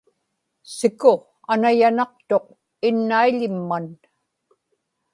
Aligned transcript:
siku 0.75 1.11
anayanaqtuq 1.51 2.45
innaiḷimman 2.87 3.85